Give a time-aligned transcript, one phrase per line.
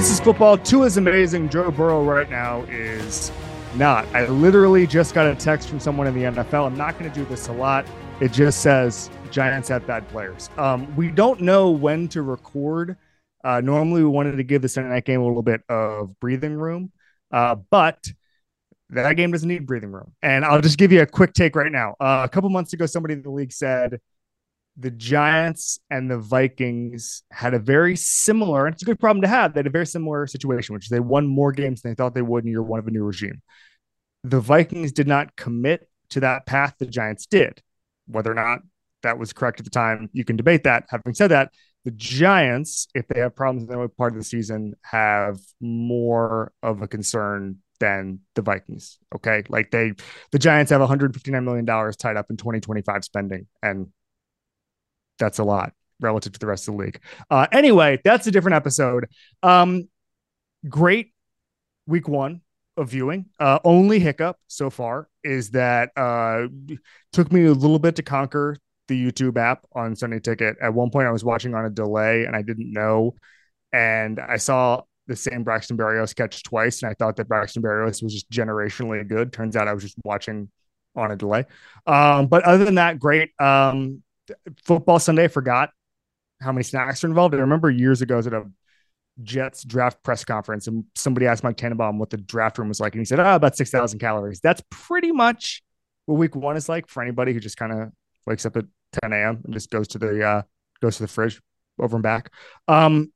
[0.00, 0.56] This is football.
[0.56, 1.50] Tua is amazing.
[1.50, 3.30] Joe Burrow right now is
[3.74, 4.06] not.
[4.14, 6.66] I literally just got a text from someone in the NFL.
[6.66, 7.84] I'm not going to do this a lot.
[8.18, 10.48] It just says Giants have bad players.
[10.56, 12.96] Um, we don't know when to record.
[13.44, 16.54] Uh, normally, we wanted to give the Sunday night game a little bit of breathing
[16.54, 16.92] room,
[17.30, 18.10] uh, but
[18.88, 20.14] that game doesn't need breathing room.
[20.22, 21.94] And I'll just give you a quick take right now.
[22.00, 24.00] Uh, a couple months ago, somebody in the league said
[24.76, 29.28] the Giants and the Vikings had a very similar, and it's a good problem to
[29.28, 31.94] have, they had a very similar situation, which is they won more games than they
[31.94, 33.42] thought they would in year one of a new regime.
[34.24, 37.62] The Vikings did not commit to that path the Giants did.
[38.06, 38.60] Whether or not
[39.02, 40.84] that was correct at the time, you can debate that.
[40.88, 41.52] Having said that,
[41.84, 46.82] the Giants, if they have problems in the part of the season, have more of
[46.82, 48.98] a concern than the Vikings.
[49.14, 49.42] Okay.
[49.48, 49.94] Like they,
[50.30, 53.46] the Giants have $159 million tied up in 2025 spending.
[53.62, 53.88] And
[55.20, 57.00] that's a lot relative to the rest of the league.
[57.30, 59.06] Uh, anyway, that's a different episode.
[59.42, 59.88] Um,
[60.68, 61.12] great
[61.86, 62.40] week one
[62.76, 63.26] of viewing.
[63.38, 66.48] Uh, only hiccup so far is that uh,
[67.12, 68.56] took me a little bit to conquer
[68.88, 70.56] the YouTube app on Sunday Ticket.
[70.60, 73.14] At one point, I was watching on a delay and I didn't know,
[73.72, 78.02] and I saw the same Braxton Berrios catch twice, and I thought that Braxton Berrios
[78.02, 79.32] was just generationally good.
[79.32, 80.48] Turns out I was just watching
[80.96, 81.46] on a delay.
[81.86, 83.30] Um, but other than that, great.
[83.40, 84.02] Um,
[84.64, 85.70] football Sunday, I forgot
[86.40, 87.34] how many snacks are involved.
[87.34, 88.44] I remember years ago at a
[89.22, 92.94] Jets draft press conference, and somebody asked Mike Tannenbaum what the draft room was like,
[92.94, 95.62] and he said, "Oh, about six thousand calories." That's pretty much
[96.06, 97.92] what week one is like for anybody who just kind of
[98.26, 98.64] wakes up at
[99.02, 99.40] 10 a.m.
[99.44, 100.42] and just goes to the uh,
[100.80, 101.40] goes to the fridge
[101.78, 102.32] over and back.
[102.68, 103.12] Um,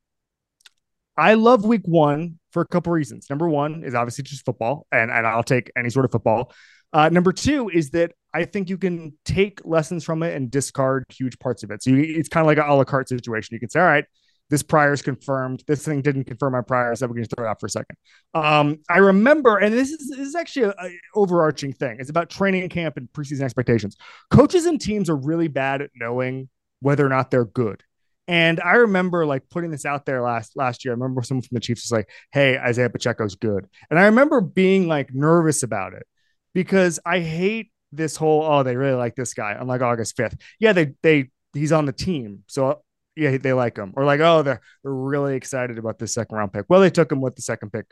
[1.16, 3.28] I love week one for a couple reasons.
[3.30, 6.52] Number one is obviously just football, and, and I'll take any sort of football.
[6.92, 11.04] Uh, number two is that I think you can take lessons from it and discard
[11.08, 11.82] huge parts of it.
[11.82, 13.54] So you, it's kind of like an a la carte situation.
[13.54, 14.04] You can say, all right,
[14.50, 15.62] this prior is confirmed.
[15.66, 17.70] This thing didn't confirm my prior, so we're going to throw it out for a
[17.70, 17.96] second.
[18.34, 21.96] Um, I remember, and this is, this is actually an overarching thing.
[21.98, 23.96] It's about training camp and preseason expectations.
[24.30, 26.48] Coaches and teams are really bad at knowing
[26.80, 27.82] whether or not they're good.
[28.26, 30.92] And I remember like putting this out there last last year.
[30.92, 34.40] I remember someone from the Chiefs was like, "Hey, Isaiah Pacheco's good," and I remember
[34.40, 36.06] being like nervous about it
[36.54, 40.40] because I hate this whole oh they really like this guy on like August 5th.
[40.58, 42.44] Yeah, they they he's on the team.
[42.46, 42.82] So
[43.16, 43.92] yeah, they like him.
[43.96, 46.66] Or like, oh, they're they're really excited about this second round pick.
[46.68, 47.86] Well, they took him with the second pick,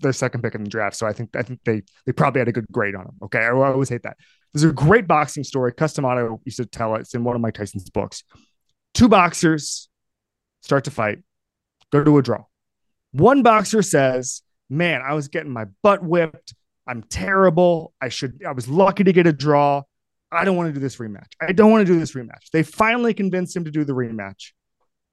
[0.00, 0.96] their second pick in the draft.
[0.96, 3.14] So I think I think they they probably had a good grade on him.
[3.24, 3.40] Okay.
[3.40, 4.16] I always hate that.
[4.52, 5.72] There's a great boxing story.
[5.72, 7.00] Cus D'Amato used to tell it.
[7.00, 8.24] It's in one of Mike Tyson's books.
[8.94, 9.88] Two boxers
[10.62, 11.18] start to fight,
[11.90, 12.44] go to a draw.
[13.12, 16.54] One boxer says, Man, I was getting my butt whipped.
[16.92, 17.94] I'm terrible.
[18.02, 19.82] I should, I was lucky to get a draw.
[20.30, 21.28] I don't want to do this rematch.
[21.40, 22.50] I don't want to do this rematch.
[22.52, 24.52] They finally convinced him to do the rematch.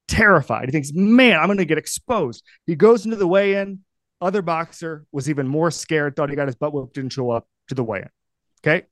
[0.10, 0.66] Terrified.
[0.66, 2.44] He thinks, man, I'm going to get exposed.
[2.66, 3.80] He goes into the weigh in.
[4.20, 7.48] Other boxer was even more scared, thought he got his butt whipped, didn't show up
[7.70, 8.10] to the weigh in.
[8.62, 8.86] Okay.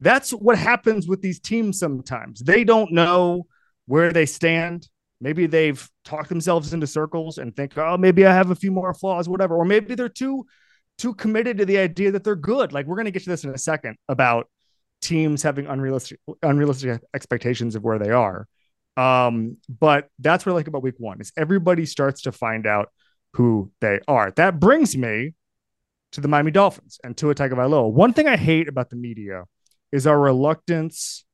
[0.00, 2.40] That's what happens with these teams sometimes.
[2.40, 3.48] They don't know
[3.84, 4.88] where they stand.
[5.20, 8.94] Maybe they've talked themselves into circles and think, oh, maybe I have a few more
[8.94, 9.56] flaws, whatever.
[9.56, 10.46] Or maybe they're too
[10.98, 12.72] too committed to the idea that they're good.
[12.72, 14.48] Like we're going to get to this in a second about
[15.02, 18.46] teams having unrealistic unrealistic expectations of where they are.
[18.96, 22.90] Um, but that's what I like about week one is everybody starts to find out
[23.34, 24.30] who they are.
[24.32, 25.34] That brings me
[26.12, 27.90] to the Miami Dolphins and Tua Tagovailoa.
[27.90, 29.44] One thing I hate about the media
[29.90, 31.24] is our reluctance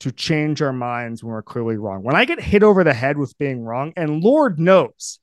[0.00, 2.02] to change our minds when we're clearly wrong.
[2.02, 5.20] When I get hit over the head with being wrong, and Lord knows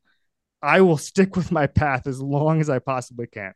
[0.62, 3.54] I will stick with my path as long as I possibly can.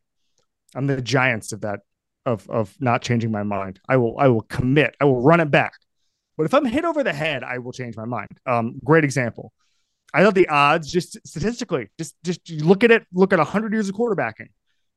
[0.76, 1.82] I'm the giants of that
[2.26, 3.80] of of not changing my mind.
[3.88, 4.96] I will I will commit.
[5.00, 5.74] I will run it back.
[6.38, 8.30] But if I'm hit over the head, I will change my mind.
[8.46, 9.54] Um, great example.
[10.14, 13.90] I thought the odds just statistically, just just look at it, look at 100 years
[13.90, 14.50] of quarterbacking.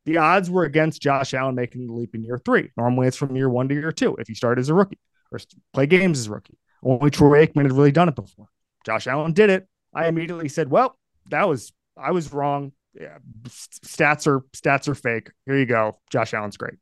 [0.06, 2.70] The odds were against Josh Allen making the leap in year three.
[2.76, 4.98] Normally, it's from year one to year two if you start as a rookie
[5.32, 5.38] or
[5.72, 6.58] play games as a rookie.
[6.82, 8.46] Only Troy Aikman had really done it before.
[8.86, 9.68] Josh Allen did it.
[9.94, 10.96] I immediately said, "Well,
[11.30, 13.18] that was I was wrong yeah,
[13.48, 15.30] stats are stats are fake.
[15.46, 15.98] Here you go.
[16.10, 16.74] Josh Allen's great.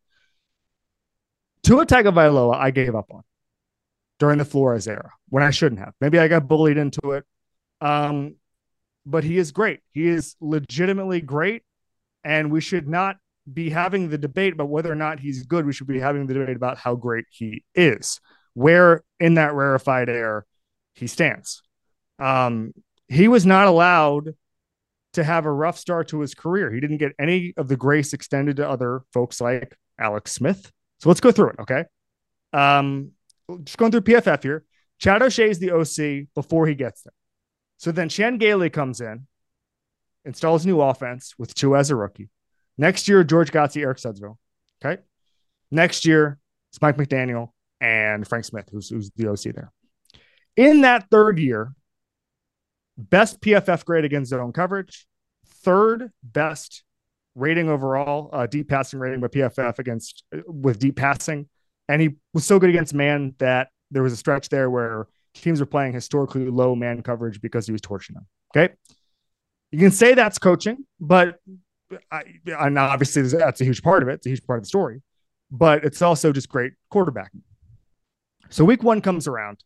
[1.62, 3.22] Tua Tagovailoa, I gave up on
[4.18, 5.94] during the Flores era when I shouldn't have.
[6.00, 7.24] Maybe I got bullied into it.
[7.80, 8.36] Um,
[9.06, 9.80] but he is great.
[9.92, 11.62] He is legitimately great,
[12.24, 13.16] and we should not
[13.50, 15.64] be having the debate about whether or not he's good.
[15.64, 18.20] We should be having the debate about how great he is,
[18.54, 20.44] where in that rarefied air
[20.94, 21.62] he stands.
[22.18, 22.74] Um,
[23.06, 24.34] he was not allowed
[25.14, 26.72] to have a rough start to his career.
[26.72, 30.70] He didn't get any of the grace extended to other folks like Alex Smith.
[31.00, 31.56] So let's go through it.
[31.60, 31.84] Okay.
[32.52, 33.12] Um,
[33.64, 34.64] just going through PFF here.
[34.98, 37.12] Chad O'Shea is the OC before he gets there.
[37.78, 39.26] So then Chan Gailey comes in.
[40.24, 42.28] installs new offense with Tua as a rookie.
[42.76, 44.36] Next year, George Godsey, Eric Studesville.
[44.84, 45.00] Okay.
[45.70, 46.38] Next year,
[46.70, 47.50] it's Mike McDaniel
[47.80, 49.72] and Frank Smith, who's, who's the OC there.
[50.56, 51.72] In that third year,
[52.98, 55.06] best PFF grade against zone coverage,
[55.46, 56.82] third best
[57.34, 61.48] rating overall, uh, deep passing rating by PFF against with deep passing,
[61.88, 65.60] and he was so good against man that there was a stretch there where teams
[65.60, 68.26] were playing historically low man coverage because he was torching them.
[68.54, 68.74] Okay,
[69.70, 71.38] you can say that's coaching, but
[72.10, 74.14] I, and obviously that's a huge part of it.
[74.14, 75.02] It's a huge part of the story,
[75.50, 77.42] but it's also just great quarterbacking.
[78.50, 79.62] So week one comes around,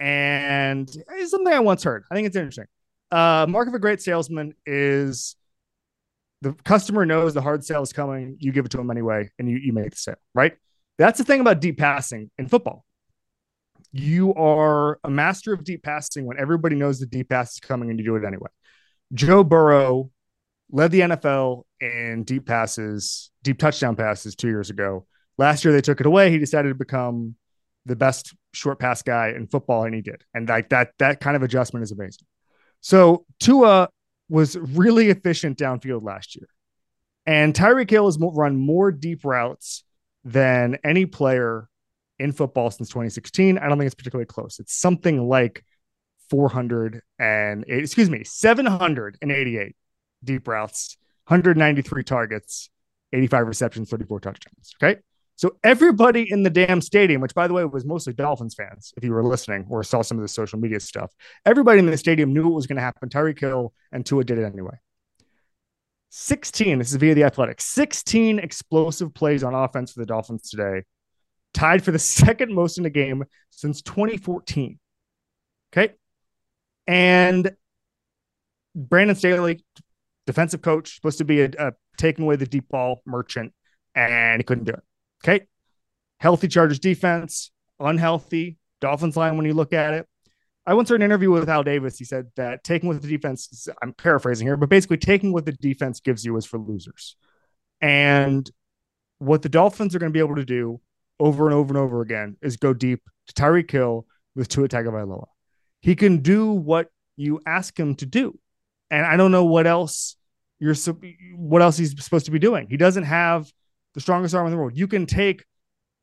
[0.00, 2.04] and it's something I once heard.
[2.10, 2.66] I think it's interesting.
[3.10, 5.36] Uh, mark of a great salesman is
[6.42, 8.36] the customer knows the hard sale is coming.
[8.38, 10.54] You give it to them anyway, and you, you make the sale, right?
[10.98, 12.84] That's the thing about deep passing in football.
[13.92, 17.90] You are a master of deep passing when everybody knows the deep pass is coming
[17.90, 18.50] and you do it anyway.
[19.12, 20.10] Joe Burrow
[20.70, 25.06] led the NFL in deep passes, deep touchdown passes two years ago.
[25.38, 26.30] Last year they took it away.
[26.30, 27.36] He decided to become
[27.86, 30.24] the best short pass guy in football, and he did.
[30.32, 32.26] And like that, that kind of adjustment is amazing.
[32.80, 33.88] So Tua
[34.28, 36.48] was really efficient downfield last year.
[37.26, 39.84] And Tyreek Hill has run more deep routes
[40.24, 41.68] than any player
[42.18, 43.58] in football since 2016.
[43.58, 44.58] I don't think it's particularly close.
[44.58, 45.64] It's something like
[46.30, 49.76] 400 and excuse me, 788
[50.22, 50.96] deep routes,
[51.26, 52.70] 193 targets,
[53.12, 54.74] 85 receptions, 34 touchdowns.
[54.82, 55.00] Okay.
[55.36, 59.02] So everybody in the damn stadium, which by the way was mostly Dolphins fans, if
[59.02, 61.12] you were listening or saw some of the social media stuff,
[61.44, 63.08] everybody in the stadium knew what was going to happen.
[63.08, 64.78] Tyreek Hill and Tua did it anyway.
[66.10, 70.84] 16, this is via the athletic, 16 explosive plays on offense for the Dolphins today,
[71.52, 74.78] tied for the second most in a game since 2014.
[75.72, 75.94] Okay.
[76.86, 77.56] And
[78.76, 79.64] Brandon Staley,
[80.26, 83.52] defensive coach, supposed to be a, a taking away the deep ball merchant,
[83.96, 84.82] and he couldn't do it.
[85.24, 85.46] Okay.
[86.20, 87.50] Healthy Chargers defense,
[87.80, 90.06] unhealthy Dolphins line when you look at it.
[90.66, 91.98] I once heard an interview with Al Davis.
[91.98, 95.52] He said that taking what the defense, I'm paraphrasing here, but basically taking what the
[95.52, 97.16] defense gives you is for losers.
[97.80, 98.50] And
[99.18, 100.80] what the Dolphins are going to be able to do
[101.20, 105.26] over and over and over again is go deep to Tyreek Hill with Tua Tagovailoa.
[105.80, 108.38] He can do what you ask him to do.
[108.90, 110.16] And I don't know what else
[110.58, 110.74] you're
[111.36, 112.68] what else he's supposed to be doing.
[112.70, 113.50] He doesn't have
[113.94, 114.76] the strongest arm in the world.
[114.76, 115.44] You can take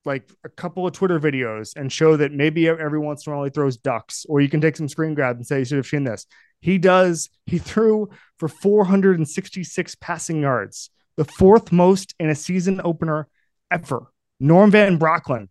[0.06, 3.46] like a couple of Twitter videos and show that maybe every once in a while
[3.46, 5.86] he throws ducks, or you can take some screen grab and say you should have
[5.86, 6.26] seen this.
[6.60, 7.30] He does.
[7.46, 13.28] He threw for 466 passing yards, the fourth most in a season opener
[13.70, 14.12] ever.
[14.40, 15.50] Norm Van Brocklin,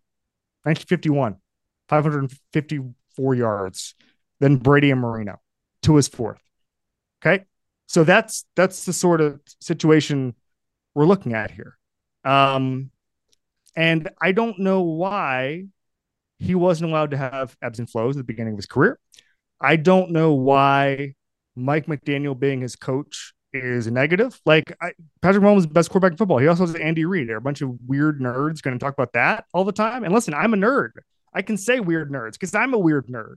[0.63, 1.37] 1951,
[1.87, 3.95] 554 yards.
[4.39, 5.39] Then Brady and Marino
[5.83, 6.41] to his fourth.
[7.21, 7.45] Okay,
[7.87, 10.35] so that's that's the sort of situation
[10.95, 11.77] we're looking at here.
[12.23, 12.91] Um,
[13.75, 15.65] and I don't know why
[16.39, 18.99] he wasn't allowed to have ebbs and flows at the beginning of his career.
[19.59, 21.13] I don't know why
[21.55, 24.39] Mike McDaniel being his coach is negative.
[24.45, 26.39] Like I, Patrick Mahomes is the best quarterback in football.
[26.39, 27.29] He also has Andy Reid.
[27.29, 30.03] They're a bunch of weird nerds going to talk about that all the time.
[30.03, 30.91] And listen, I'm a nerd.
[31.33, 33.35] I can say weird nerds because I'm a weird nerd.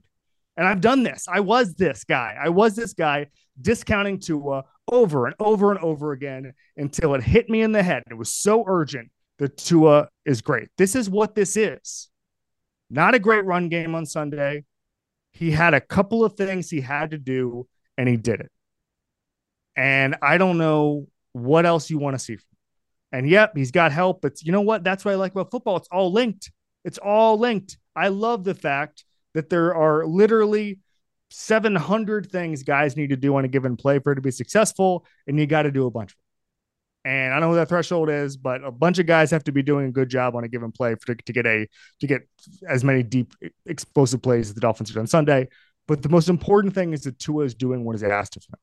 [0.57, 1.27] And I've done this.
[1.27, 2.35] I was this guy.
[2.41, 3.27] I was this guy
[3.61, 8.03] discounting Tua over and over and over again until it hit me in the head.
[8.09, 10.69] It was so urgent the Tua is great.
[10.77, 12.09] This is what this is.
[12.89, 14.63] Not a great run game on Sunday.
[15.33, 18.51] He had a couple of things he had to do, and he did it.
[19.75, 22.37] And I don't know what else you want to see.
[23.11, 24.21] And yep, he's got help.
[24.21, 24.83] But you know what?
[24.83, 25.77] That's what I like about football.
[25.77, 26.51] It's all linked.
[26.85, 27.77] It's all linked.
[27.95, 29.03] I love the fact
[29.35, 30.79] that there are literally
[31.29, 35.05] 700 things guys need to do on a given play for it to be successful,
[35.27, 36.17] and you got to do a bunch of
[37.05, 39.51] and I don't know what that threshold is, but a bunch of guys have to
[39.51, 41.67] be doing a good job on a given play for, to, to get a
[41.99, 42.27] to get
[42.67, 43.31] as many deep
[43.67, 45.47] explosive plays as the Dolphins did on Sunday.
[45.87, 48.57] But the most important thing is that Tua is doing what is asked of him.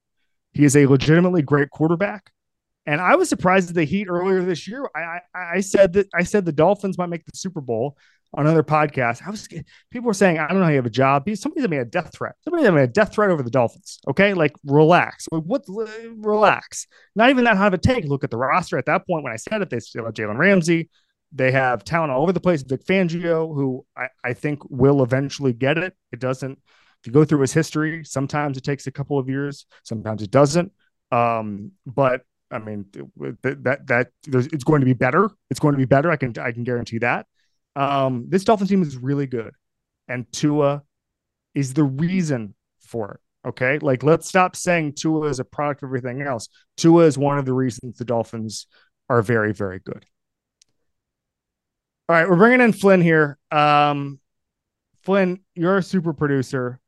[0.54, 2.32] He is a legitimately great quarterback.
[2.84, 4.90] And I was surprised at the Heat earlier this year.
[4.92, 5.20] I, I,
[5.54, 7.96] I said that I said the Dolphins might make the Super Bowl
[8.34, 9.26] on another podcast.
[9.26, 11.28] I was people were saying, I don't know how you have a job.
[11.34, 12.34] Somebody's made a death threat.
[12.44, 14.00] Somebody made a death threat over the Dolphins.
[14.08, 15.26] Okay, like relax.
[15.30, 15.64] Like, what?
[15.68, 16.86] Relax.
[17.14, 18.04] Not even that hard of a take.
[18.04, 19.24] Look at the roster at that point.
[19.24, 20.88] When I said it, they still have Jalen Ramsey.
[21.34, 22.62] They have talent all over the place.
[22.62, 25.94] Vic Fangio, who I, I think will eventually get it.
[26.12, 26.58] It doesn't.
[27.00, 29.66] If you go through his history, sometimes it takes a couple of years.
[29.82, 30.72] Sometimes it doesn't.
[31.10, 32.86] Um, but I mean,
[33.42, 35.30] that that, that it's going to be better.
[35.50, 36.10] It's going to be better.
[36.10, 37.26] I can I can guarantee that.
[37.74, 39.54] Um, this Dolphins team is really good,
[40.08, 40.82] and Tua
[41.54, 43.20] is the reason for it.
[43.48, 43.78] Okay.
[43.78, 46.48] Like, let's stop saying Tua is a product of everything else.
[46.76, 48.66] Tua is one of the reasons the Dolphins
[49.08, 50.06] are very, very good.
[52.08, 52.28] All right.
[52.28, 53.38] We're bringing in Flynn here.
[53.50, 54.20] Um,
[55.02, 56.78] Flynn, you're a super producer.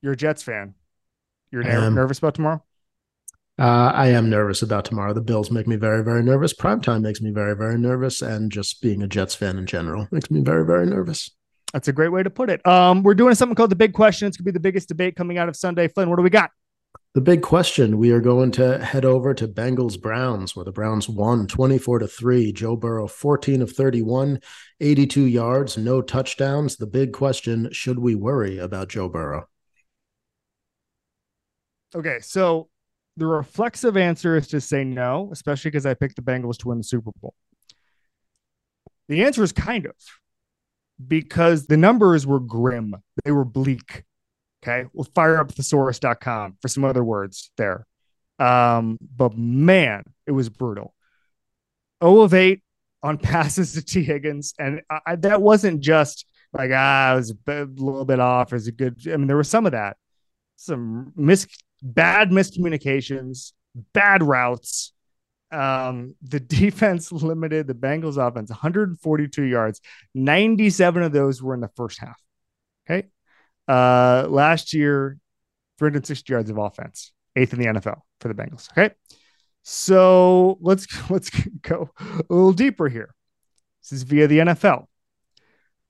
[0.00, 0.74] You're a Jets fan.
[1.50, 2.62] You're ner- nervous about tomorrow?
[3.58, 5.12] Uh, I am nervous about tomorrow.
[5.12, 6.54] The Bills make me very, very nervous.
[6.54, 8.22] Primetime makes me very, very nervous.
[8.22, 11.30] And just being a Jets fan in general makes me very, very nervous.
[11.72, 12.64] That's a great way to put it.
[12.66, 14.28] Um, we're doing something called the big question.
[14.28, 15.88] It's gonna be the biggest debate coming out of Sunday.
[15.88, 16.50] Flynn, what do we got?
[17.14, 17.98] The big question.
[17.98, 22.06] We are going to head over to Bengals Browns, where the Browns won 24 to
[22.06, 22.52] 3.
[22.52, 24.40] Joe Burrow 14 of 31,
[24.80, 26.76] 82 yards, no touchdowns.
[26.76, 29.48] The big question, should we worry about Joe Burrow?
[31.94, 32.68] Okay, so
[33.18, 36.78] the reflexive answer is to say no, especially because I picked the Bengals to win
[36.78, 37.34] the Super Bowl.
[39.08, 39.94] The answer is kind of
[41.06, 42.94] because the numbers were grim.
[43.24, 44.04] They were bleak.
[44.62, 44.88] Okay.
[44.92, 47.86] We'll fire up thesaurus.com for some other words there.
[48.38, 50.94] Um, but man, it was brutal.
[52.02, 52.60] 0 of 8
[53.02, 54.54] on passes to Tee Higgins.
[54.58, 58.52] And I, that wasn't just like, ah, I was a, little bit off.
[58.52, 59.96] Is a good, I mean, there was some of that.
[60.56, 61.46] Some mis,
[61.82, 63.52] bad miscommunications,
[63.92, 64.92] bad routes,
[65.50, 69.80] um, the defense limited the Bengals offense 142 yards.
[70.14, 72.20] 97 of those were in the first half.
[72.88, 73.08] Okay.
[73.66, 75.18] Uh, last year,
[75.78, 78.70] 360 yards of offense, eighth in the NFL for the Bengals.
[78.72, 78.94] Okay.
[79.62, 81.30] So let's let's
[81.62, 83.14] go a little deeper here.
[83.82, 84.86] This is via the NFL.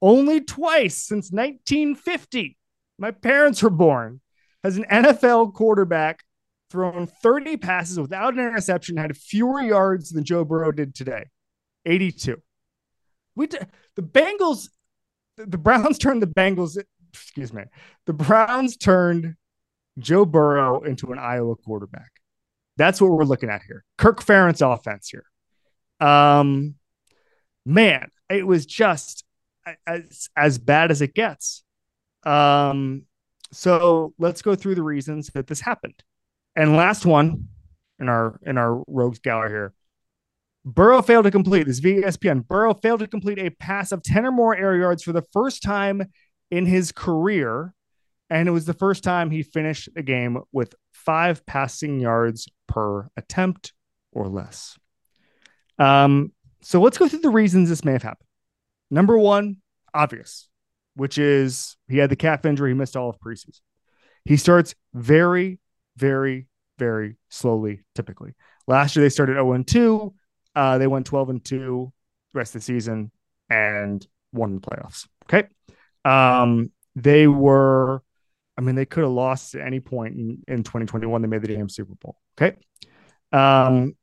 [0.00, 2.57] Only twice since 1950,
[2.99, 4.21] my parents were born,
[4.68, 6.22] has an NFL quarterback
[6.70, 11.25] thrown 30 passes without an interception, had fewer yards than Joe Burrow did today
[11.87, 12.37] 82.
[13.34, 13.58] We d-
[13.96, 14.68] the Bengals,
[15.37, 16.76] the Browns turned the Bengals,
[17.12, 17.62] excuse me,
[18.06, 19.37] the Browns turned
[19.98, 22.10] Joe Burrow into an Iowa quarterback.
[22.76, 23.84] That's what we're looking at here.
[23.96, 25.25] Kirk Ferentz offense here.
[26.06, 26.75] Um,
[27.64, 29.25] man, it was just
[29.87, 31.64] as as bad as it gets.
[32.25, 33.06] Um,
[33.52, 36.02] so let's go through the reasons that this happened.
[36.56, 37.48] And last one
[37.98, 39.74] in our in our rogues gallery here.
[40.64, 42.46] Burrow failed to complete this VSPN.
[42.46, 45.62] Burrow failed to complete a pass of 10 or more air yards for the first
[45.62, 46.02] time
[46.50, 47.74] in his career.
[48.28, 53.08] And it was the first time he finished a game with five passing yards per
[53.16, 53.72] attempt
[54.12, 54.76] or less.
[55.78, 58.28] Um, so let's go through the reasons this may have happened.
[58.90, 59.58] Number one,
[59.94, 60.48] obvious,
[60.98, 63.60] which is he had the calf injury, he missed all of preseason.
[64.24, 65.60] He starts very,
[65.96, 68.34] very, very slowly, typically.
[68.66, 70.12] Last year they started 0 and 2.
[70.56, 71.92] Uh, they went 12 and 2
[72.32, 73.12] the rest of the season
[73.48, 75.06] and won the playoffs.
[75.26, 75.46] Okay.
[76.04, 78.02] Um, they were,
[78.56, 81.22] I mean, they could have lost at any point in, in 2021.
[81.22, 82.16] They made the damn Super Bowl.
[82.36, 82.56] Okay.
[83.30, 83.94] Um,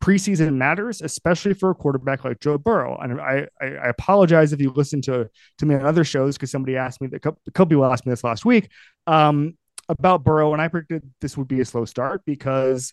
[0.00, 2.98] preseason matters, especially for a quarterback like Joe Burrow.
[2.98, 5.28] And I, I, I apologize if you listen to
[5.58, 8.10] to me on other shows because somebody asked me that a couple people asked me
[8.10, 8.70] this last week.
[9.06, 9.56] Um,
[9.88, 12.92] about Burrow, and I predicted this would be a slow start because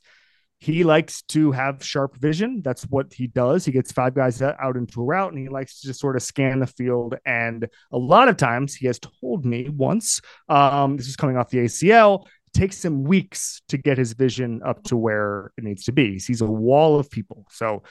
[0.59, 2.61] he likes to have sharp vision.
[2.63, 3.63] That's what he does.
[3.63, 6.23] He gets five guys out into a route and he likes to just sort of
[6.23, 7.15] scan the field.
[7.25, 11.51] And a lot of times he has told me once, um, this is coming off
[11.51, 12.25] the ACL,
[12.57, 16.13] takes him weeks to get his vision up to where it needs to be.
[16.13, 17.45] He sees a wall of people.
[17.51, 17.83] So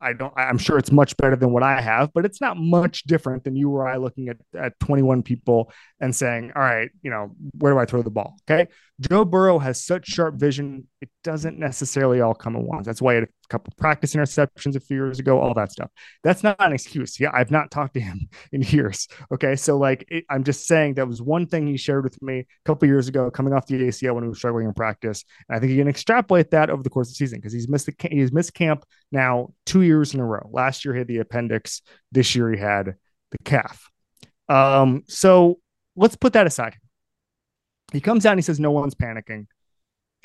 [0.00, 3.04] I don't, I'm sure it's much better than what I have, but it's not much
[3.04, 7.10] different than you or I looking at, at 21 people and saying, all right, you
[7.10, 8.36] know, where do I throw the ball?
[8.50, 8.70] Okay.
[9.00, 10.86] Joe Burrow has such sharp vision.
[11.00, 12.86] It doesn't necessarily all come at once.
[12.86, 15.90] That's why a couple practice interceptions a few years ago, all that stuff.
[16.22, 17.18] That's not an excuse.
[17.18, 17.30] Yeah.
[17.34, 19.08] I've not talked to him in years.
[19.32, 19.56] Okay.
[19.56, 22.46] So like, it, I'm just saying that was one thing he shared with me a
[22.64, 25.24] couple years ago coming off the ACL when he was struggling in practice.
[25.48, 27.68] And I think he can extrapolate that over the course of the season because he's
[27.68, 30.48] missed the, he's missed camp now two years in a row.
[30.52, 31.82] Last year he had the appendix.
[32.12, 32.94] This year he had
[33.32, 33.90] the calf.
[34.48, 35.58] Um, so
[35.96, 36.76] let's put that aside.
[37.92, 39.46] He comes out and he says, No one's panicking.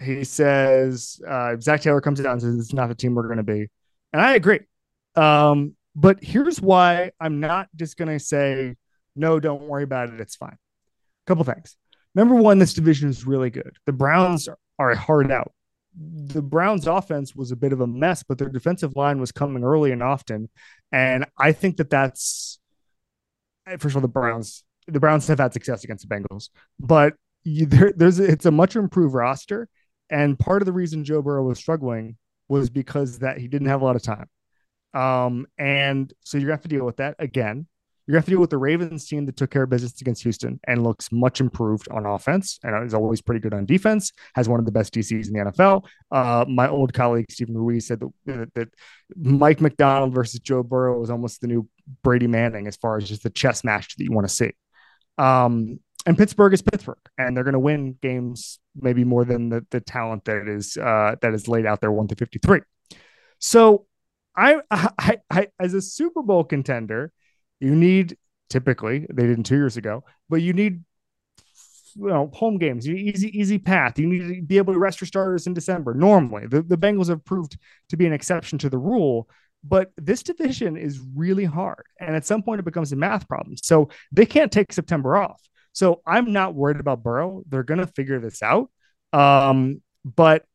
[0.01, 3.37] He says, uh, Zac Taylor comes down and says, It's not the team we're going
[3.37, 3.67] to be.
[4.13, 4.61] And I agree.
[5.15, 8.75] Um, but here's why I'm not just going to say,
[9.15, 10.19] No, don't worry about it.
[10.19, 10.57] It's fine.
[10.57, 11.77] A couple things.
[12.13, 13.77] Number one, this division is really good.
[13.85, 14.47] The Browns
[14.79, 15.51] are hard out.
[15.97, 19.63] The Browns' offense was a bit of a mess, but their defensive line was coming
[19.63, 20.49] early and often.
[20.91, 22.59] And I think that that's,
[23.79, 26.49] first of all, the Browns the Browns have had success against the Bengals,
[26.79, 29.67] but you, there, there's it's a much improved roster,
[30.09, 33.81] and part of the reason Joe Burrow was struggling was because that he didn't have
[33.81, 34.29] a lot of time,
[34.93, 37.67] um, and so you're gonna have to deal with that again.
[38.07, 40.21] You're to have to deal with the Ravens team that took care of business against
[40.23, 44.47] Houston and looks much improved on offense and is always pretty good on defense, has
[44.47, 45.85] one of the best DCs in the NFL.
[46.11, 48.69] Uh, my old colleague, Steven Ruiz, said that, that
[49.15, 51.67] Mike Macdonald versus Joe Burrow was almost the new
[52.03, 54.51] Brady Manning as far as just the chess match that you want to see.
[55.17, 59.65] Um, and Pittsburgh is Pittsburgh, and they're going to win games maybe more than the,
[59.71, 62.61] the talent that is uh, that is laid out there one to fifty three.
[63.39, 63.87] So,
[64.35, 67.11] I, I, I, as a Super Bowl contender,
[67.59, 68.17] you need
[68.49, 70.83] typically they didn't two years ago, but you need
[71.95, 72.85] you know home games.
[72.85, 73.97] You easy easy path.
[73.97, 75.93] You need to be able to rest your starters in December.
[75.95, 77.57] Normally, the the Bengals have proved
[77.89, 79.27] to be an exception to the rule.
[79.67, 81.85] But this division is really hard.
[81.99, 83.57] And at some point, it becomes a math problem.
[83.57, 85.41] So they can't take September off.
[85.75, 87.43] So I'm not worried about Burrow.
[87.47, 88.71] They're going to figure this out.
[89.11, 90.45] Um, but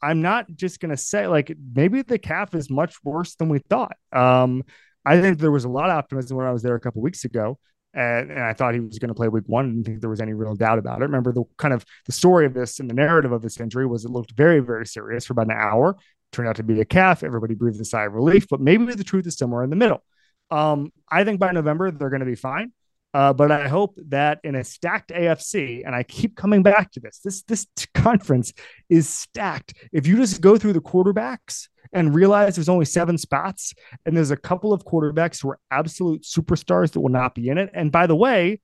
[0.00, 3.58] I'm not just going to say, like, maybe the calf is much worse than we
[3.58, 3.96] thought.
[4.12, 4.62] Um,
[5.04, 7.24] I think there was a lot of optimism when I was there a couple weeks
[7.24, 7.58] ago.
[7.92, 9.66] And, and, I thought he was going to play week one.
[9.66, 11.04] I didn't think there was any real doubt about it.
[11.04, 14.04] Remember the kind of the story of this and the narrative of this injury was
[14.04, 15.96] it looked very, very serious for about an hour.
[16.30, 17.22] Turned out to be a calf.
[17.22, 20.02] Everybody breathed a sigh of relief, but maybe the truth is somewhere in the middle.
[20.50, 22.72] Um, I think by November they're going to be fine.
[23.14, 27.00] Uh, but I hope that in a stacked AFC, and I keep coming back to
[27.00, 28.52] this, this this conference
[28.88, 29.74] is stacked.
[29.92, 33.74] If you just go through the quarterbacks and realize there's only seven spots,
[34.06, 37.58] and there's a couple of quarterbacks who are absolute superstars that will not be in
[37.58, 37.68] it.
[37.74, 38.60] And by the way,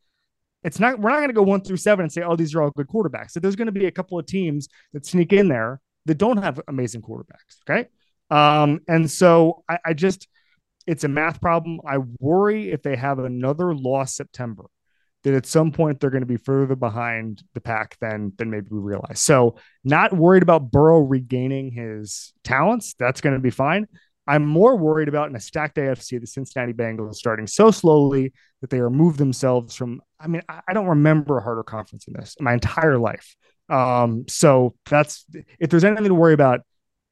[0.64, 2.62] it's not we're not going to go one through seven and say, oh, these are
[2.62, 3.32] all good quarterbacks.
[3.32, 6.38] So there's going to be a couple of teams that sneak in there that don't
[6.38, 7.60] have amazing quarterbacks.
[7.68, 7.88] Okay.
[8.30, 10.26] Um, and so I, I just
[10.88, 11.80] it's a math problem.
[11.86, 14.64] I worry if they have another loss September,
[15.22, 18.68] that at some point they're going to be further behind the pack than than maybe
[18.70, 19.20] we realize.
[19.20, 22.94] So not worried about Burrow regaining his talents.
[22.98, 23.86] That's going to be fine.
[24.26, 28.70] I'm more worried about in a stacked AFC, the Cincinnati Bengals starting so slowly that
[28.70, 30.00] they remove themselves from.
[30.18, 33.36] I mean, I, don't remember a harder conference in this in my entire life.
[33.68, 35.26] Um, so that's
[35.60, 36.60] if there's anything to worry about,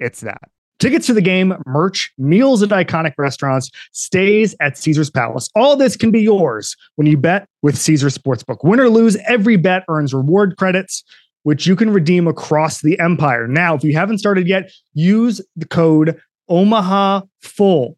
[0.01, 0.49] it's that.
[0.79, 5.49] Tickets to the game, merch, meals at iconic restaurants, stays at Caesar's Palace.
[5.55, 8.63] All this can be yours when you bet with Caesar Sportsbook.
[8.63, 11.03] Win or lose, every bet earns reward credits,
[11.45, 13.49] which you can redeem across the empire.
[13.49, 17.97] Now, if you haven't started yet, use the code Omaha Full,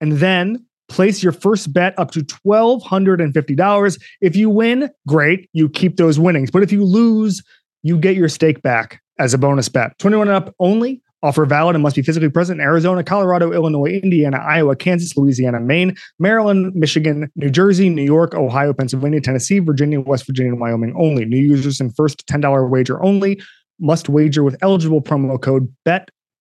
[0.00, 4.00] and then place your first bet up to $1,250.
[4.20, 6.50] If you win, great, you keep those winnings.
[6.52, 7.42] But if you lose,
[7.82, 9.98] you get your stake back as a bonus bet.
[9.98, 11.02] 21 and up only.
[11.22, 15.60] Offer valid and must be physically present in Arizona, Colorado, Illinois, Indiana, Iowa, Kansas, Louisiana,
[15.60, 20.94] Maine, Maryland, Michigan, New Jersey, New York, Ohio, Pennsylvania, Tennessee, Virginia, West Virginia, and Wyoming
[20.96, 21.24] only.
[21.24, 23.40] New users and first $10 wager only
[23.80, 26.10] must wager with eligible promo code BET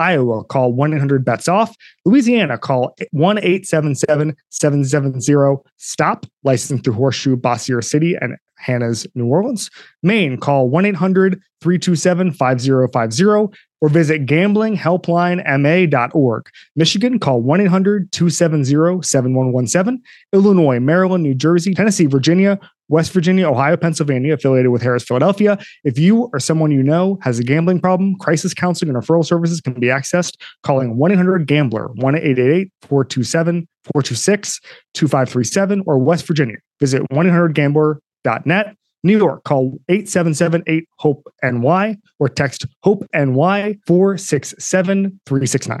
[0.00, 0.44] 800 9 with it.
[0.44, 1.76] Iowa, call 1 800 bets off.
[2.04, 9.70] Louisiana, call 1 877 770 STOP, licensed through Horseshoe, Bossier City, and Harrah's New Orleans.
[10.02, 16.48] Maine, call 1 800 327 5050 or visit gamblinghelplinema.org.
[16.74, 20.00] Michigan, call 1 800 270 7117.
[20.32, 25.58] Illinois, Maryland, New Jersey, Tennessee, Virginia, West Virginia, Ohio, Pennsylvania, affiliated with Harrah's Philadelphia.
[25.84, 29.60] If you or someone you know has a gambling problem, crisis counseling and referral services
[29.60, 34.60] can be accessed calling 1 800 Gambler, 1 888 427 426
[34.94, 36.56] 2537, or West Virginia.
[36.80, 38.76] Visit 1 800 Gambler.net.
[39.04, 45.80] New York, call 877-8-HOPE-NY or text HOPE NY 467 369.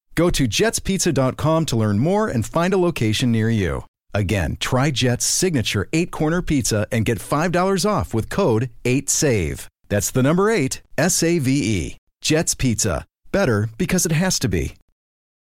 [0.21, 3.85] Go to jetspizza.com to learn more and find a location near you.
[4.13, 9.65] Again, try Jet's signature eight corner pizza and get $5 off with code 8SAVE.
[9.89, 11.97] That's the number eight, S A V E.
[12.21, 13.03] Jet's Pizza.
[13.31, 14.75] Better because it has to be.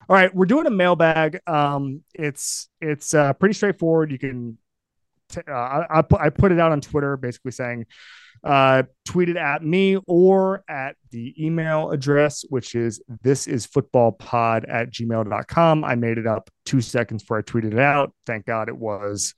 [0.08, 1.38] All right, we're doing a mailbag.
[1.46, 4.10] Um, it's it's uh, pretty straightforward.
[4.10, 4.58] You can,
[5.28, 7.86] t- uh, I, I, I put it out on Twitter, basically saying,
[8.44, 14.66] uh, tweet it at me or at the email address, which is this is footballpod
[14.68, 15.84] at gmail.com.
[15.84, 18.12] I made it up two seconds before I tweeted it out.
[18.26, 19.34] Thank God it was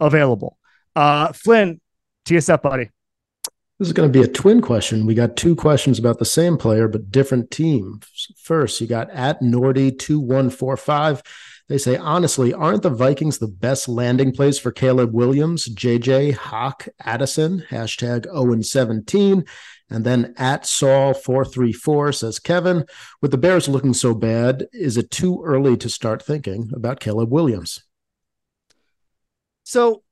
[0.00, 0.58] available.
[0.96, 1.80] Uh, Flynn,
[2.26, 2.90] TSF buddy.
[3.78, 5.06] This is going to be a twin question.
[5.06, 8.04] We got two questions about the same player, but different teams.
[8.36, 11.24] First, you got at Nordy2145.
[11.70, 16.88] They say, honestly, aren't the Vikings the best landing place for Caleb Williams, JJ, Hock,
[16.98, 19.44] Addison, hashtag 0 17?
[19.88, 22.86] And then at Saul434 says, Kevin,
[23.22, 27.30] with the Bears looking so bad, is it too early to start thinking about Caleb
[27.30, 27.84] Williams?
[29.62, 30.02] So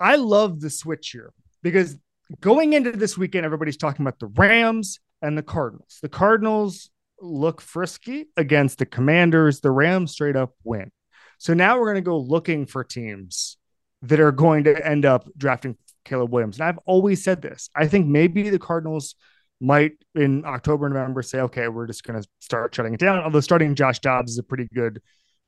[0.00, 1.32] I love the switch here
[1.62, 1.96] because
[2.40, 6.00] going into this weekend, everybody's talking about the Rams and the Cardinals.
[6.02, 9.60] The Cardinals look frisky against the Commanders.
[9.60, 10.90] The Rams straight up win.
[11.38, 13.56] So now we're going to go looking for teams
[14.02, 16.58] that are going to end up drafting Caleb Williams.
[16.58, 17.70] And I've always said this.
[17.74, 19.14] I think maybe the Cardinals
[19.60, 23.20] might in October, November say, okay, we're just going to start shutting it down.
[23.20, 25.00] Although starting Josh Dobbs is a pretty good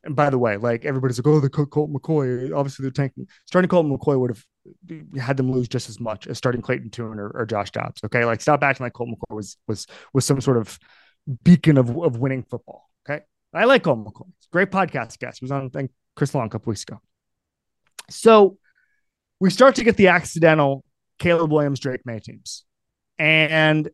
[0.02, 2.54] and by the way, like everybody's like, oh, the Colt McCoy.
[2.54, 3.26] Obviously, they're tanking.
[3.46, 7.18] Starting Colt McCoy would have had them lose just as much as starting Clayton Tune
[7.18, 8.02] or, or Josh Dobbs.
[8.04, 10.78] Okay, like stop acting like Colt McCoy was was was some sort of
[11.44, 12.90] beacon of of winning football.
[13.09, 14.30] Okay, I like Colt McCoy.
[14.52, 15.40] Great podcast guest.
[15.40, 17.00] He was on I Chris Long a couple weeks ago.
[18.09, 18.59] So
[19.38, 20.85] we start to get the accidental
[21.18, 22.64] Caleb Williams Drake Maye teams,
[23.18, 23.88] and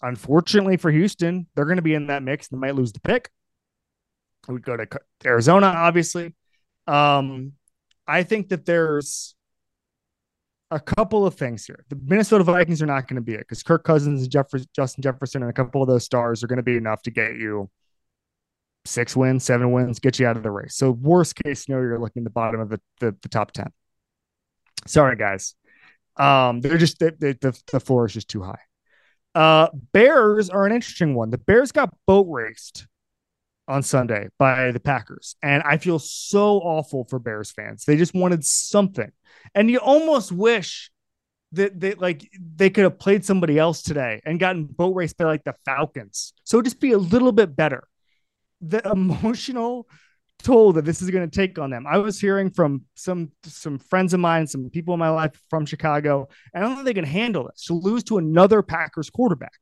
[0.00, 2.48] unfortunately for Houston, they're going to be in that mix.
[2.48, 3.30] They might lose the pick
[4.48, 4.86] We'd go to
[5.24, 6.34] Arizona, obviously.
[6.86, 7.52] Um,
[8.06, 9.34] I think that there's
[10.72, 11.84] a couple of things here.
[11.88, 15.02] The Minnesota Vikings are not going to be it because Kirk Cousins and Jeff- Justin
[15.02, 17.70] Jefferson and a couple of those stars are going to be enough to get you
[18.84, 20.74] six wins, seven wins, get you out of the race.
[20.74, 23.66] So worst case scenario, you're looking at the bottom of the, the, the top 10.
[24.86, 25.54] Sorry, guys.
[26.16, 28.58] Um, they're just, they, they, the, the floor is just too high.
[29.34, 31.30] Uh, Bears are an interesting one.
[31.30, 32.86] The Bears got boat raced
[33.68, 35.36] on Sunday by the Packers.
[35.42, 37.84] And I feel so awful for Bears fans.
[37.84, 39.10] They just wanted something.
[39.54, 40.90] And you almost wish
[41.52, 45.24] that they like they could have played somebody else today and gotten boat raced by
[45.24, 46.32] like the Falcons.
[46.44, 47.84] So just be a little bit better.
[48.60, 49.86] The emotional
[50.42, 51.86] toll that this is going to take on them.
[51.86, 55.66] I was hearing from some some friends of mine, some people in my life from
[55.66, 57.66] Chicago, and I don't think they can handle this.
[57.66, 59.58] To lose to another Packers quarterback.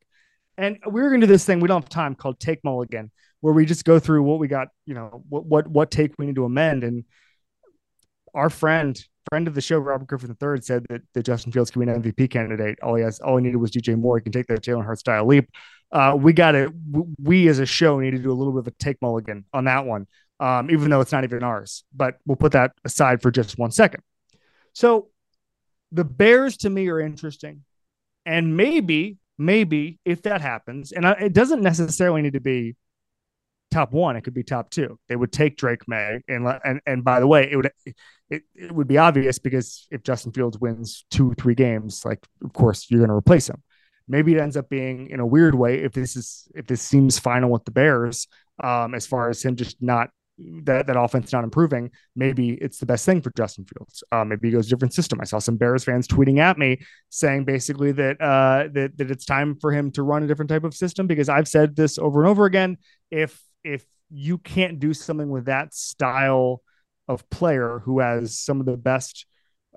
[0.57, 1.59] And we're going to do this thing.
[1.59, 4.67] We don't have time called Take Mulligan, where we just go through what we got,
[4.85, 6.83] you know, what what what take we need to amend.
[6.83, 7.05] And
[8.33, 11.83] our friend, friend of the show, Robert Griffin III, said that, that Justin Fields can
[11.83, 12.79] be an MVP candidate.
[12.81, 14.17] All he has, all he needed was DJ Moore.
[14.17, 15.49] He can take that Jalen Hurts style leap.
[15.91, 16.73] Uh, we got to,
[17.21, 19.65] we as a show need to do a little bit of a take mulligan on
[19.65, 20.07] that one,
[20.39, 21.83] um, even though it's not even ours.
[21.93, 24.01] But we'll put that aside for just one second.
[24.73, 25.09] So
[25.91, 27.63] the Bears to me are interesting.
[28.25, 32.75] And maybe, maybe if that happens, and it doesn't necessarily need to be
[33.71, 34.99] top one, it could be top two.
[35.07, 37.71] They would take Drake Maye, and and and by the way, it would
[38.29, 42.53] it, it would be obvious because if Justin Fields wins two three games, like of
[42.53, 43.63] course you're going to replace him.
[44.07, 47.17] Maybe it ends up being in a weird way if this is if this seems
[47.17, 48.27] final with the Bears,
[48.63, 50.09] um, as far as him just not
[50.63, 54.03] that that offense not improving, maybe it's the best thing for Justin Fields.
[54.11, 55.19] Uh, maybe he goes different system.
[55.21, 59.25] I saw some Bears fans tweeting at me saying basically that uh, that that it's
[59.25, 62.21] time for him to run a different type of system because I've said this over
[62.21, 62.77] and over again.
[63.09, 66.61] If if you can't do something with that style
[67.07, 69.25] of player who has some of the best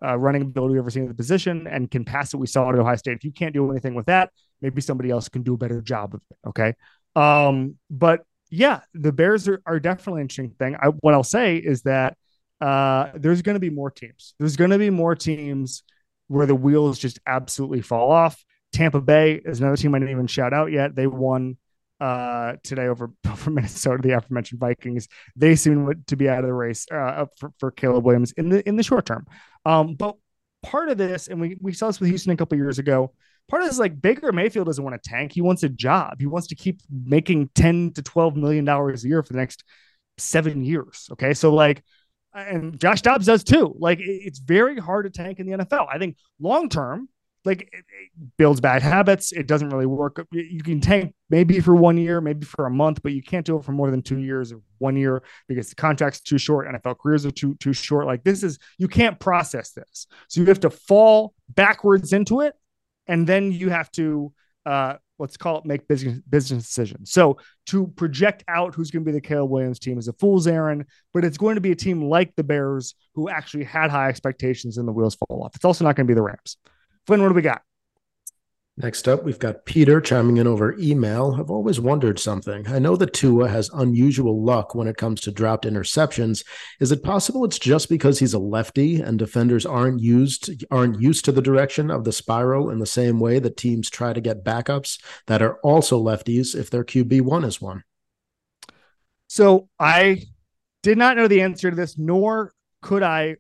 [0.05, 2.69] uh, running ability we've ever seen in the position and can pass it, we saw
[2.69, 3.17] at Ohio State.
[3.17, 6.15] If you can't do anything with that, maybe somebody else can do a better job
[6.15, 6.49] of it.
[6.49, 6.75] Okay.
[7.17, 10.77] Um, but yeah, the Bears are, are definitely an interesting thing.
[10.81, 12.17] I, what I'll say is that
[12.61, 14.35] uh, there's going to be more teams.
[14.39, 15.83] There's going to be more teams
[16.29, 18.43] where the wheels just absolutely fall off.
[18.73, 20.95] Tampa Bay is another team I didn't even shout out yet.
[20.95, 21.57] They won
[22.01, 25.09] uh, today over, over Minnesota, the aforementioned Vikings.
[25.35, 28.67] They seem to be out of the race uh, for, for Caleb Williams in the
[28.69, 29.27] in the short term.
[29.65, 30.17] Um, but
[30.63, 33.13] part of this, and we, we saw this with Houston a couple years ago.
[33.49, 35.33] Part of this is like Baker Mayfield doesn't want to tank.
[35.33, 36.17] He wants a job.
[36.19, 39.65] He wants to keep making 10 to 12 million dollars a year for the next
[40.19, 41.09] seven years.
[41.13, 41.35] Okay.
[41.35, 41.83] So like
[42.35, 43.75] and Josh Dobbs does too.
[43.79, 45.87] Like it's very hard to tank in the NFL.
[45.91, 47.09] I think long term,
[47.45, 47.85] like it,
[48.37, 49.31] builds bad habits.
[49.31, 50.27] It doesn't really work.
[50.33, 53.57] You can tank maybe for one year, maybe for a month, but you can't do
[53.59, 56.67] it for more than two years or one year because the contract's too short.
[56.67, 58.07] NFL careers are too too short.
[58.07, 60.07] Like this is you can't process this.
[60.29, 62.55] So you have to fall backwards into it,
[63.07, 64.33] and then you have to
[64.67, 67.13] uh, let's call it make business business decisions.
[67.13, 70.47] So to project out who's going to be the Caleb Williams team is a fool's
[70.47, 74.09] errand, but it's going to be a team like the Bears who actually had high
[74.09, 75.55] expectations and the wheels fall off.
[75.55, 76.57] It's also not going to be the Rams.
[77.07, 77.63] Flynn, what do we got?
[78.77, 81.37] Next up, we've got Peter chiming in over email.
[81.39, 82.67] I've always wondered something.
[82.67, 86.45] I know that Tua has unusual luck when it comes to dropped interceptions.
[86.81, 91.25] Is it possible it's just because he's a lefty and defenders aren't used aren't used
[91.27, 94.45] to the direction of the spiral in the same way that teams try to get
[94.45, 97.85] backups that are also lefties if their QB one is one?
[99.29, 100.25] So I
[100.83, 103.37] did not know the answer to this, nor could I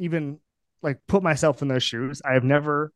[0.00, 0.40] even
[0.82, 2.20] like put myself in those shoes.
[2.24, 2.92] I have never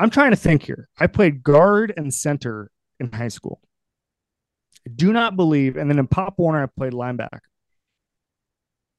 [0.00, 0.88] I'm trying to think here.
[0.98, 3.60] I played guard and center in high school.
[4.86, 7.40] I do not believe, and then in Pop Warner, I played linebacker.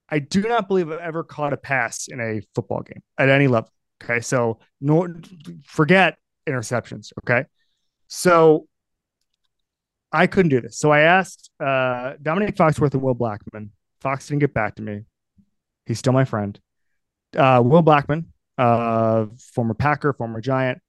[0.10, 3.48] I do not believe I've ever caught a pass in a football game at any
[3.48, 3.72] level.
[4.04, 4.20] Okay.
[4.20, 5.08] So no
[5.66, 7.14] forget interceptions.
[7.24, 7.46] Okay.
[8.08, 8.68] So
[10.12, 10.78] I couldn't do this.
[10.78, 13.70] So I asked uh, Dominique Foxworth and Will Blackmon.
[14.02, 15.04] Fox didn't get back to me.
[15.86, 16.60] He's still my friend.
[17.36, 18.26] Uh, Will Blackmon,
[18.58, 20.82] uh, former Packer, former Giant,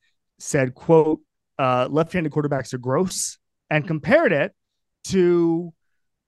[0.43, 1.21] said, quote,
[1.59, 3.39] uh, left-handed quarterbacks are gross
[3.71, 4.53] and compared it
[5.05, 5.73] to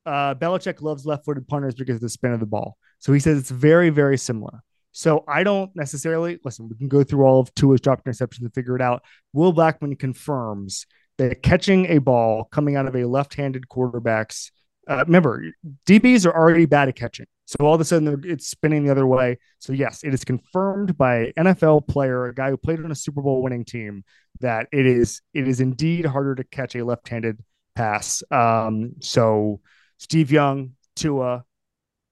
[0.06, 2.76] uh, Belichick loves left-footed punters because of the spin of the ball.
[3.00, 4.60] So he says it's very, very similar.
[4.92, 6.68] So I don't necessarily listen.
[6.68, 9.02] We can go through all of Tua's dropped interceptions and figure it out.
[9.32, 10.86] Will Blackmon confirms
[11.18, 14.52] that catching a ball coming out of a left-handed quarterback's
[14.88, 15.42] uh, remember
[15.86, 17.26] DBs are already bad at catching.
[17.46, 19.38] So all of a sudden it's spinning the other way.
[19.58, 23.20] So yes, it is confirmed by NFL player, a guy who played on a Super
[23.20, 24.04] Bowl winning team,
[24.40, 27.40] that it is it is indeed harder to catch a left-handed
[27.74, 28.22] pass.
[28.30, 29.60] Um, so
[29.98, 31.44] Steve Young, Tua,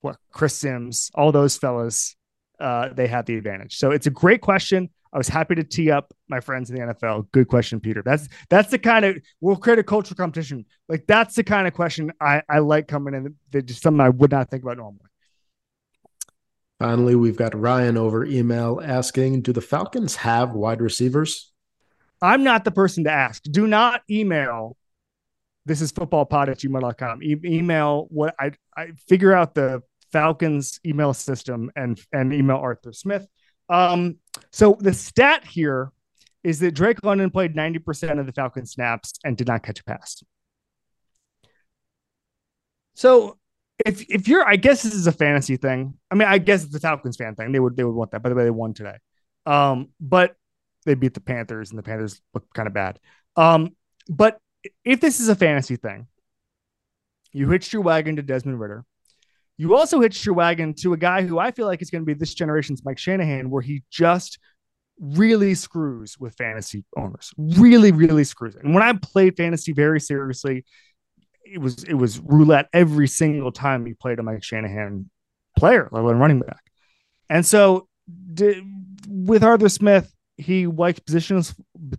[0.00, 2.16] what Chris Simms, all those fellas,
[2.60, 3.76] uh, they have the advantage.
[3.76, 4.90] So it's a great question.
[5.12, 7.30] I was happy to tee up my friends in the NFL.
[7.32, 8.02] Good question, Peter.
[8.02, 10.64] That's that's the kind of we'll create a cultural competition.
[10.88, 13.34] Like that's the kind of question I, I like coming in.
[13.50, 15.00] That just something I would not think about normally.
[16.82, 21.52] Finally, we've got Ryan over email asking Do the Falcons have wide receivers?
[22.20, 23.40] I'm not the person to ask.
[23.44, 24.76] Do not email.
[25.64, 27.22] This is footballpod at gmail.com.
[27.22, 32.92] E- email what I, I figure out the Falcons email system and and email Arthur
[32.92, 33.28] Smith.
[33.68, 34.16] Um,
[34.50, 35.92] so the stat here
[36.42, 39.84] is that Drake London played 90% of the Falcons snaps and did not catch a
[39.84, 40.20] pass.
[42.94, 43.38] So
[43.86, 45.94] if if you're, I guess this is a fantasy thing.
[46.10, 47.52] I mean, I guess it's a Falcons fan thing.
[47.52, 48.22] They would they would want that.
[48.22, 48.96] By the way, they won today.
[49.46, 50.36] Um, but
[50.84, 52.98] they beat the Panthers, and the Panthers look kind of bad.
[53.36, 53.76] Um,
[54.08, 54.38] but
[54.84, 56.06] if this is a fantasy thing,
[57.32, 58.84] you hitched your wagon to Desmond Ridder.
[59.56, 62.06] You also hitched your wagon to a guy who I feel like is going to
[62.06, 64.38] be this generation's Mike Shanahan, where he just
[65.00, 67.32] really screws with fantasy owners.
[67.36, 68.54] Really, really screws.
[68.54, 68.64] It.
[68.64, 70.64] And when I played fantasy very seriously,
[71.44, 75.10] it was it was roulette every single time he played a Mike Shanahan
[75.56, 76.62] player, like a running back.
[77.28, 77.88] And so
[79.08, 81.54] with Arthur Smith, he liked positionless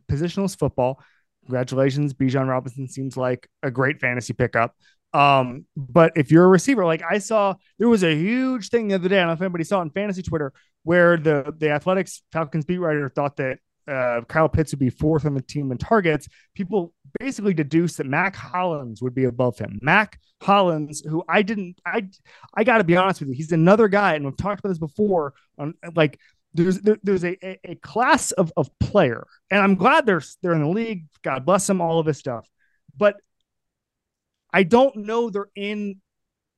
[0.10, 1.02] positionless football.
[1.46, 4.76] Congratulations, Bijan Robinson seems like a great fantasy pickup.
[5.14, 8.96] Um, but if you're a receiver, like I saw, there was a huge thing the
[8.96, 9.18] other day.
[9.18, 10.54] I don't know if anybody saw it on fantasy Twitter
[10.84, 15.26] where the the Athletics Falcons beat writer thought that uh, Kyle Pitts would be fourth
[15.26, 19.80] on the team in targets, people basically deduced that Mack Hollins would be above him.
[19.82, 22.08] Mack Hollins, who I didn't, I,
[22.54, 24.80] I got to be honest with you, he's another guy, and we've talked about this
[24.80, 25.34] before.
[25.58, 26.20] On like,
[26.54, 30.54] there's there, there's a, a, a class of of player, and I'm glad they're they're
[30.54, 31.06] in the league.
[31.24, 32.48] God bless them, all of this stuff,
[32.96, 33.18] but
[34.52, 36.00] I don't know they're in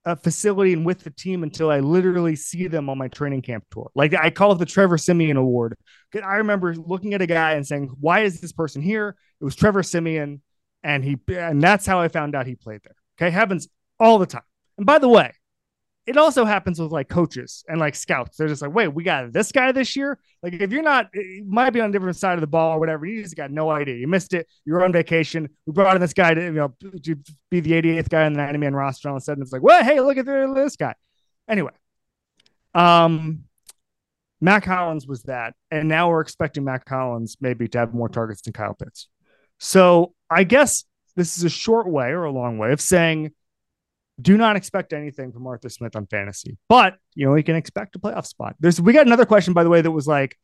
[0.06, 3.66] a facility and with the team until I literally see them on my training camp
[3.72, 3.90] tour.
[3.96, 5.76] Like I call it the Trevor Siemian Award.
[6.14, 9.56] I remember looking at a guy and saying, "Why is this person here?" It was
[9.56, 10.42] Trevor Siemian,
[10.86, 12.96] and he and that's how I found out he played there.
[13.18, 13.68] Okay, happens
[14.00, 14.44] all the time.
[14.78, 15.34] And by the way,
[16.06, 18.38] it also happens with like coaches and like scouts.
[18.38, 20.20] They're just like, wait, we got this guy this year.
[20.44, 22.80] Like, if you're not, it might be on a different side of the ball or
[22.80, 23.08] whatever.
[23.08, 23.96] You just got no idea.
[23.96, 24.48] You missed it.
[24.64, 25.50] You're on vacation.
[25.66, 27.16] We brought in this guy to, you know, to
[27.50, 29.10] be the 88th guy on the 90 man roster.
[29.10, 30.94] All of a sudden, it's like, well, hey, look at this guy.
[31.50, 31.72] Anyway,
[32.76, 33.46] um,
[34.40, 38.42] Mack Hollins was that, and now we're expecting Mack Collins maybe to have more targets
[38.44, 39.08] than Kyle Pitts.
[39.60, 40.84] So I guess
[41.16, 43.32] this is a short way or a long way of saying
[44.22, 47.96] do not expect anything from Arthur Smith on fantasy, but you know, we can expect
[47.96, 48.56] a playoff spot.
[48.60, 50.38] There's, we got another question, by the way, that was like,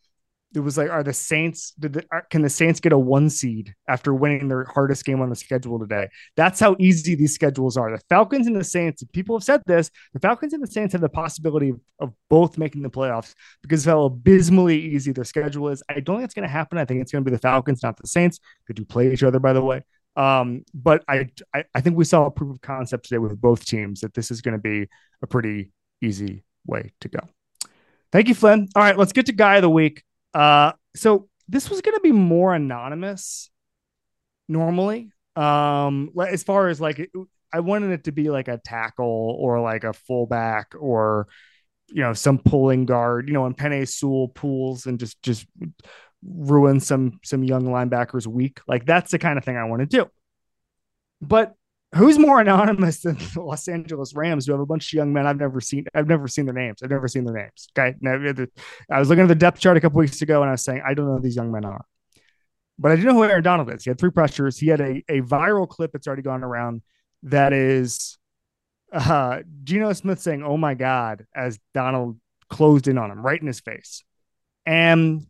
[0.53, 3.29] it was like, are the Saints, did the, are, can the Saints get a one
[3.29, 6.09] seed after winning their hardest game on the schedule today?
[6.35, 7.91] That's how easy these schedules are.
[7.91, 11.01] The Falcons and the Saints, people have said this, the Falcons and the Saints have
[11.01, 15.83] the possibility of, both making the playoffs because of how abysmally easy their schedule is.
[15.89, 16.77] I don't think it's going to happen.
[16.77, 18.39] I think it's going to be the Falcons, not the Saints.
[18.67, 19.83] They do play each other, by the way.
[20.15, 23.65] Um, but I, I, I think we saw a proof of concept today with both
[23.65, 24.87] teams that this is going to be
[25.21, 27.19] a pretty easy way to go.
[28.11, 28.67] Thank you, Flynn.
[28.75, 30.03] All right, let's get to guy of the week.
[30.33, 33.49] Uh, so this was going to be more anonymous
[34.47, 35.11] normally.
[35.35, 37.09] Um, as far as like,
[37.53, 41.27] I wanted it to be like a tackle or like a fullback or
[41.89, 43.27] you know some pulling guard.
[43.27, 45.45] You know, when Penei Sewell pulls and just just
[46.23, 48.59] ruin some some young linebackers week.
[48.67, 50.09] Like that's the kind of thing I want to do.
[51.21, 51.55] But
[51.95, 55.27] who's more anonymous than the Los Angeles Rams who have a bunch of young men
[55.27, 56.81] I've never seen I've never seen their names.
[56.81, 57.67] I've never seen their names.
[57.77, 57.95] Okay.
[58.89, 60.81] I was looking at the depth chart a couple weeks ago and I was saying
[60.85, 61.85] I don't know who these young men are.
[62.79, 63.83] But I do know who Aaron Donald is.
[63.83, 64.57] He had three pressures.
[64.57, 66.81] He had a, a viral clip that's already gone around
[67.23, 68.17] that is
[68.91, 73.47] uh Geno Smith saying, Oh my God, as Donald closed in on him right in
[73.47, 74.03] his face.
[74.65, 75.25] And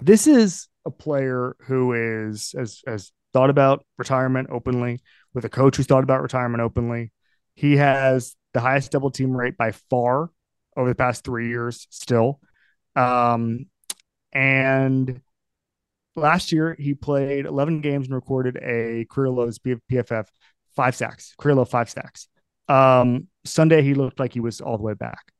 [0.00, 5.00] this is a player who is has has thought about retirement openly
[5.36, 7.12] with a coach who's thought about retirement openly.
[7.54, 10.30] He has the highest double team rate by far
[10.76, 12.40] over the past three years still.
[12.96, 13.66] Um,
[14.32, 15.20] and
[16.16, 20.26] last year he played 11 games and recorded a career low PFF
[20.74, 22.28] five sacks, career low five sacks.
[22.68, 25.32] Um, Sunday he looked like he was all the way back.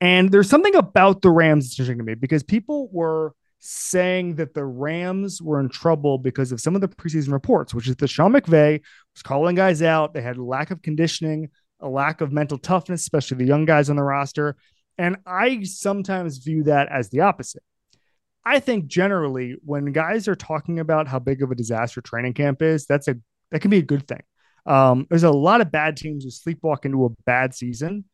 [0.00, 3.34] And there's something about the Rams that's interesting to me because people were
[3.66, 7.88] saying that the Rams were in trouble because of some of the preseason reports, which
[7.88, 8.80] is that Sean McVay
[9.14, 10.12] was calling guys out.
[10.12, 11.48] They had lack of conditioning,
[11.80, 14.56] a lack of mental toughness, especially the young guys on the roster.
[14.98, 17.62] And I sometimes view that as the opposite.
[18.44, 22.60] I think generally when guys are talking about how big of a disaster training camp
[22.60, 23.16] is, that's a
[23.50, 24.22] that can be a good thing.
[24.66, 28.04] Um, there's a lot of bad teams who sleepwalk into a bad season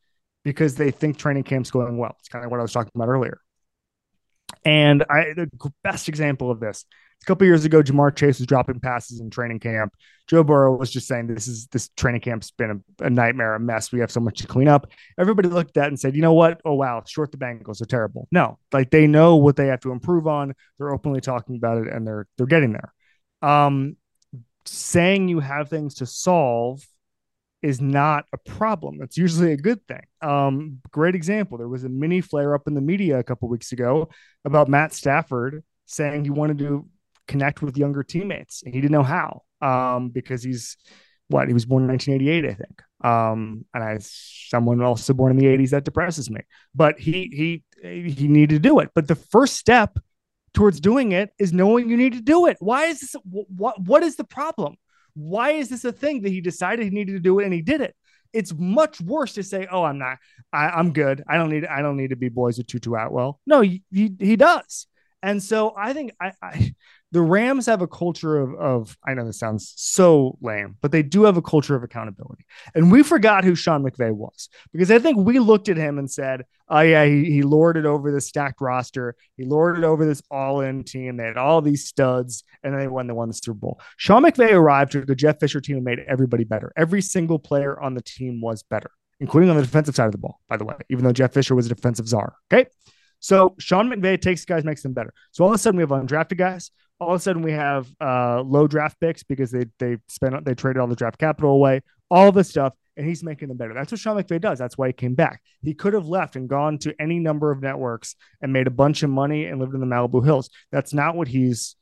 [0.45, 2.15] because they think training camp's going well.
[2.19, 3.41] It's kind of what I was talking about earlier.
[4.63, 5.49] And I, the
[5.83, 6.85] best example of this,
[7.21, 9.93] a couple years ago, Ja'Marr Chase was dropping passes in training camp.
[10.27, 13.59] Joe Burrow was just saying, "This is this training camp's been a, a, nightmare, a
[13.59, 13.91] mess.
[13.91, 14.87] We have so much to clean up."
[15.19, 16.61] Everybody looked at that and said, "You know what?
[16.65, 19.91] Oh wow, short the Bengals are terrible." No, like they know what they have to
[19.91, 20.53] improve on.
[20.77, 22.93] They're openly talking about it, and they're they're getting there.
[23.47, 23.97] Um,
[24.65, 26.83] saying you have things to solve
[27.61, 29.01] is not a problem.
[29.01, 30.01] It's usually a good thing.
[30.21, 31.57] Um, great example.
[31.57, 34.09] There was a mini flare up in the media a couple weeks ago
[34.45, 36.87] about Matt Stafford saying he wanted to
[37.27, 40.77] connect with younger teammates and he didn't know how um, because he's
[41.27, 42.81] what he was born in 1988, I think.
[43.03, 46.41] Um, and I someone also born in the 80s that depresses me.
[46.75, 48.89] But he he he needed to do it.
[48.93, 49.97] But the first step
[50.53, 52.57] towards doing it is knowing you need to do it.
[52.59, 53.15] Why is this?
[53.23, 54.75] What what is the problem?
[55.13, 57.61] Why is this a thing that he decided he needed to do it and he
[57.61, 57.95] did it?
[58.33, 60.17] It's much worse to say, "Oh, I'm not.
[60.53, 61.23] I, am good.
[61.27, 61.65] I don't need.
[61.65, 64.87] I don't need to be boys with Tutu Atwell." No, he, he, he does.
[65.23, 66.73] And so I think I, I
[67.11, 71.03] the Rams have a culture of, of, I know this sounds so lame, but they
[71.03, 72.45] do have a culture of accountability.
[72.73, 76.09] And we forgot who Sean McVay was because I think we looked at him and
[76.09, 79.15] said, oh, yeah, he, he lorded over the stacked roster.
[79.35, 81.17] He lorded over this all in team.
[81.17, 83.81] They had all these studs, and then they won, they won the Super Bowl.
[83.97, 86.71] Sean McVay arrived to the Jeff Fisher team and made everybody better.
[86.77, 90.17] Every single player on the team was better, including on the defensive side of the
[90.17, 92.35] ball, by the way, even though Jeff Fisher was a defensive czar.
[92.51, 92.69] Okay.
[93.21, 95.13] So Sean McVay takes guys, makes them better.
[95.31, 97.91] So all of a sudden we have undrafted guys all of a sudden we have
[97.99, 101.81] uh, low draft picks because they they spent they traded all the draft capital away,
[102.11, 103.73] all this stuff, and he's making them better.
[103.73, 104.59] That's what Sean McVay does.
[104.59, 105.41] That's why he came back.
[105.63, 109.01] He could have left and gone to any number of networks and made a bunch
[109.01, 110.51] of money and lived in the Malibu Hills.
[110.71, 111.75] That's not what he's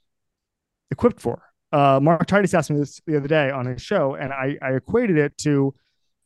[0.89, 1.43] equipped for.
[1.73, 4.72] Uh, Mark Titus asked me this the other day on his show, and I, I
[4.72, 5.76] equated it to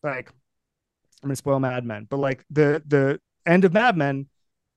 [0.04, 0.30] like
[1.24, 4.28] I'm gonna spoil Mad Men, but like the the end of Mad Men,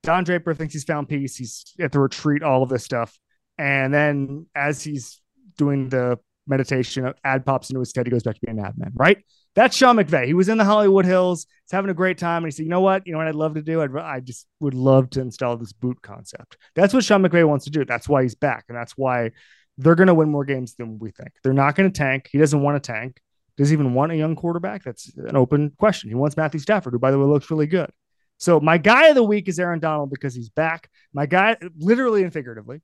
[0.07, 1.35] Don Draper thinks he's found peace.
[1.35, 3.19] He's at the retreat, all of this stuff.
[3.57, 5.19] And then as he's
[5.57, 8.07] doing the meditation, ad pops into his head.
[8.07, 9.17] He goes back to being an admin, right?
[9.53, 10.25] That's Sean McVay.
[10.25, 11.45] He was in the Hollywood Hills.
[11.65, 12.45] He's having a great time.
[12.45, 13.05] And he said, you know what?
[13.05, 13.81] You know what I'd love to do?
[13.81, 16.55] I'd, I just would love to install this boot concept.
[16.73, 17.83] That's what Sean McVay wants to do.
[17.83, 18.63] That's why he's back.
[18.69, 19.31] And that's why
[19.77, 21.31] they're going to win more games than we think.
[21.43, 22.29] They're not going to tank.
[22.31, 23.19] He doesn't want to tank.
[23.57, 24.85] Does he even want a young quarterback?
[24.85, 26.09] That's an open question.
[26.09, 27.91] He wants Matthew Stafford, who, by the way, looks really good.
[28.37, 30.89] So my guy of the week is Aaron Donald because he's back.
[31.13, 32.81] My guy, literally and figuratively,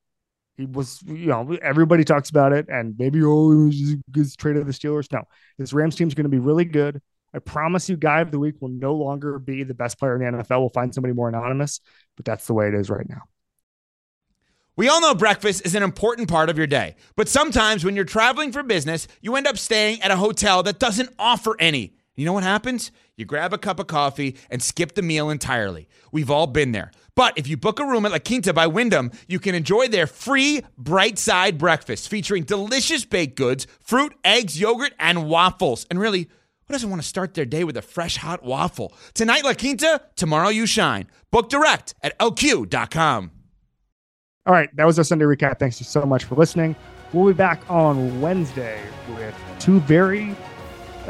[0.58, 3.70] he was, you know, everybody talks about it, and maybe oh,
[4.14, 5.12] he's traded the Steelers.
[5.12, 5.24] No,
[5.58, 7.02] this Rams team is going to be really good.
[7.34, 10.22] I promise you, guy of the week will no longer be the best player in
[10.22, 10.60] the NFL.
[10.60, 11.82] We'll find somebody more anonymous,
[12.16, 13.24] but that's the way it is right now.
[14.76, 18.06] We all know breakfast is an important part of your day, but sometimes when you're
[18.06, 21.96] traveling for business, you end up staying at a hotel that doesn't offer any.
[22.16, 22.92] You know what happens?
[23.16, 25.88] You grab a cup of coffee and skip the meal entirely.
[26.12, 26.92] We've all been there.
[27.16, 30.06] But if you book a room at La Quinta by Wyndham, you can enjoy their
[30.06, 35.88] free bright side breakfast featuring delicious baked goods, fruit, eggs, yogurt, and waffles.
[35.90, 36.30] And really,
[36.68, 38.94] who doesn't want to start their day with a fresh hot waffle?
[39.14, 41.08] Tonight, La Quinta, tomorrow, you shine.
[41.32, 43.32] Book direct at lq.com.
[44.46, 45.58] All right, that was our Sunday recap.
[45.58, 46.76] Thanks so much for listening.
[47.12, 50.36] We'll be back on Wednesday with two very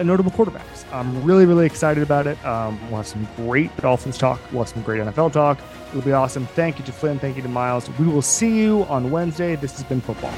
[0.01, 0.91] notable quarterbacks.
[0.93, 2.43] I'm really, really excited about it.
[2.45, 4.39] Um, we'll have some great Dolphins talk.
[4.51, 5.59] We'll have some great NFL talk.
[5.89, 6.45] It'll be awesome.
[6.47, 7.19] Thank you to Flynn.
[7.19, 7.89] Thank you to Miles.
[7.99, 9.55] We will see you on Wednesday.
[9.55, 10.33] This has been football.